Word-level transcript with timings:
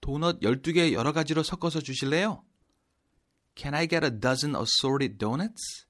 도넛 0.00 0.40
12개 0.40 0.92
여러 0.92 1.12
가지로 1.12 1.42
섞어서 1.42 1.80
주실래요? 1.80 2.44
Can 3.54 3.74
I 3.74 3.86
get 3.86 4.04
a 4.04 4.10
dozen 4.10 4.54
assorted 4.54 5.18
donuts? 5.18 5.86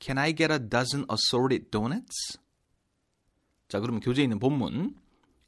Can 0.00 0.18
I 0.18 0.34
get 0.34 0.52
a 0.52 0.58
dozen 0.58 1.04
assorted 1.10 1.70
donuts? 1.70 2.38
자, 3.68 3.80
그러면 3.80 4.00
교재에 4.00 4.24
있는 4.24 4.38
본문 4.38 4.96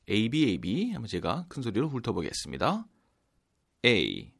A, 0.08 0.28
B, 0.28 0.44
A, 0.44 0.58
B 0.58 0.90
한번 0.92 1.08
제가 1.08 1.46
큰 1.48 1.62
소리로 1.62 1.88
훑어보겠습니다. 1.88 2.86
A. 3.84 4.32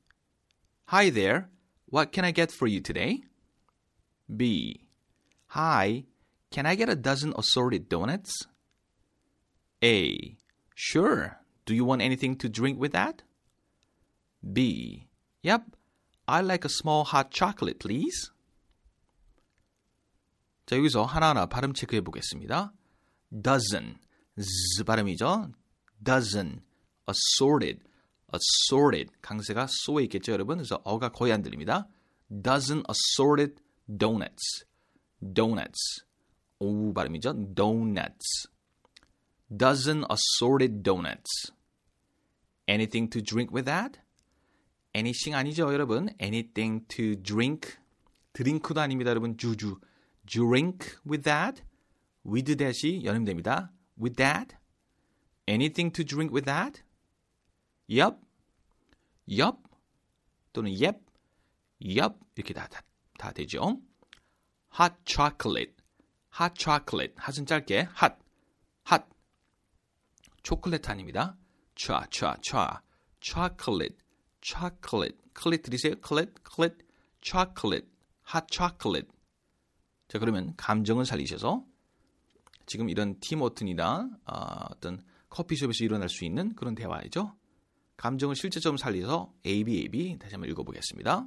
Hi 0.93 1.11
there. 1.11 1.47
What 1.93 2.13
can 2.13 2.25
I 2.25 2.33
get 2.33 2.53
for 2.53 2.69
you 2.69 2.81
today? 2.81 3.23
B. 4.37 4.87
Hi. 5.55 6.05
Can 6.51 6.67
I 6.67 6.77
get 6.77 6.91
a 6.91 6.97
dozen 6.97 7.33
assorted 7.37 7.89
donuts? 7.89 8.47
A. 9.83 10.37
Sure. 10.75 11.39
Do 11.65 11.75
you 11.75 11.85
want 11.85 12.03
anything 12.03 12.37
to 12.39 12.49
drink 12.49 12.79
with 12.79 12.93
that? 12.93 13.23
B. 14.42 15.08
Yep. 15.44 15.76
I'd 16.28 16.46
like 16.46 16.66
a 16.66 16.70
small 16.70 17.04
hot 17.04 17.30
chocolate, 17.32 17.80
please. 17.80 18.32
자, 20.66 20.78
여기서 20.78 21.04
하나하나 21.04 21.46
발음 21.46 21.74
체크해 21.74 22.02
보겠습니다. 22.02 22.74
dozen. 23.32 23.98
z 24.40 24.84
발음이죠. 24.84 25.52
dozen. 26.04 26.62
assorted. 27.08 27.84
assorted. 28.34 29.12
강세가 29.22 29.68
소에 29.70 30.04
있겠죠, 30.04 30.32
여러분? 30.32 30.58
그래서 30.58 30.82
어가 30.84 31.10
거의 31.10 31.32
안 31.32 31.42
들립니다. 31.44 31.88
dozen 32.30 32.84
assorted 32.90 33.62
donuts. 33.88 34.66
donuts. 35.22 36.06
오 36.60 36.94
발음이죠. 36.94 37.54
donuts. 37.54 38.48
dozen 39.56 40.04
assorted 40.10 40.82
donuts. 40.82 41.52
Anything 42.68 43.10
to 43.12 43.22
drink 43.22 43.54
with 43.54 43.66
that? 43.66 44.00
Anything 44.95 45.35
아니죠, 45.35 45.73
여러분? 45.73 46.09
anything 46.21 46.87
to 46.89 47.17
drink. 47.23 47.77
드링크도 48.33 48.81
아닙니다, 48.81 49.11
여러분. 49.11 49.37
주주. 49.37 49.81
drink 50.27 50.99
with 51.07 51.23
that. 51.23 51.63
with 52.25 52.57
that이 52.57 53.05
연음됩니다. 53.05 53.73
with 53.99 54.17
that. 54.17 54.57
anything 55.49 55.93
to 55.93 56.05
drink 56.05 56.33
with 56.33 56.45
that? 56.45 56.83
yup. 57.89 58.19
yup. 59.29 59.59
또는 60.53 60.73
yep. 60.73 61.01
yup. 61.83 62.17
이렇게 62.37 62.55
다, 62.55 62.67
다, 62.69 62.83
다 63.19 63.33
되죠. 63.33 63.81
hot 64.79 64.95
chocolate. 65.07 65.75
hot 66.39 66.55
chocolate. 66.57 67.15
핫은 67.17 67.47
짧게 67.47 67.89
hot. 68.01 68.15
hot. 68.91 69.05
초콜릿 70.43 70.89
아닙니다. 70.89 71.37
차, 71.75 72.07
차, 72.11 72.37
차. 72.43 72.83
chocolate. 73.21 73.97
Chocolate. 74.43 75.17
클릿 75.33 75.63
들으세요? 75.63 75.95
클릿, 76.01 76.43
클릿. 76.43 76.75
chocolate. 77.23 77.89
hot 78.33 78.47
chocolate. 78.51 79.09
자, 80.09 80.19
그러면 80.19 80.55
감정을 80.57 81.05
살리셔서 81.05 81.65
지금 82.67 82.89
이런 82.89 83.19
티모튼이나 83.21 84.11
어, 84.27 84.67
어떤 84.71 85.03
커피숍에서 85.29 85.85
일어날 85.85 86.09
수 86.09 86.25
있는 86.25 86.55
그런 86.55 86.75
대화이죠. 86.75 87.35
감정을 87.97 88.35
실제점 88.35 88.77
살려서 88.77 89.33
A, 89.45 89.65
B, 89.65 89.79
A, 89.79 89.89
B 89.89 90.19
다시 90.19 90.35
한번 90.35 90.51
읽어보겠습니다. 90.51 91.27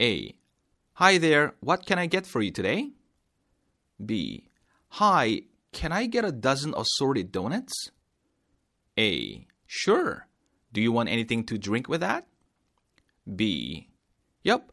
A. 0.00 0.38
Hi 1.00 1.18
there. 1.18 1.52
What 1.62 1.84
can 1.86 1.98
I 1.98 2.08
get 2.08 2.28
for 2.28 2.44
you 2.44 2.52
today? 2.52 2.92
B. 4.04 4.48
Hi. 5.00 5.42
Can 5.72 5.92
I 5.92 6.08
get 6.08 6.24
a 6.24 6.32
dozen 6.32 6.74
assorted 6.74 7.32
donuts? 7.32 7.90
A. 8.98 9.46
Sure. 9.66 10.27
Do 10.71 10.81
you 10.81 10.91
want 10.91 11.09
anything 11.09 11.45
to 11.45 11.57
drink 11.57 11.87
with 11.87 12.01
that? 12.01 12.25
B. 13.25 13.89
Yep. 14.43 14.71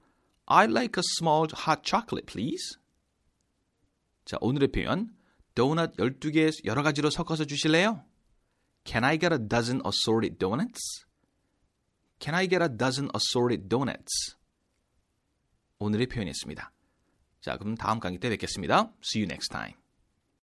I'd 0.49 0.71
like 0.71 0.97
a 0.97 1.03
small 1.19 1.47
hot 1.53 1.85
chocolate, 1.85 2.27
please. 2.27 2.79
자, 4.25 4.37
오늘의 4.41 4.73
표현. 4.73 5.15
도넛 5.55 5.97
12개 5.97 6.65
여러 6.65 6.83
가지로 6.83 7.11
섞어서 7.11 7.45
주실래요? 7.45 8.05
Can 8.85 9.05
I 9.05 9.19
get 9.19 9.35
a 9.35 9.39
dozen 9.39 9.81
assorted 9.85 10.39
donuts? 10.39 11.05
Can 12.19 12.35
I 12.35 12.49
get 12.49 12.63
a 12.63 12.69
dozen 12.69 13.11
assorted 13.15 13.69
donuts? 13.69 14.37
오늘의 15.79 16.07
표현이었습니다. 16.07 16.73
자, 17.41 17.57
그럼 17.57 17.75
다음 17.75 18.01
강의 18.01 18.19
때 18.19 18.29
뵙겠습니다. 18.31 18.93
See 19.03 19.23
you 19.23 19.27
next 19.27 19.49
time. 19.49 19.75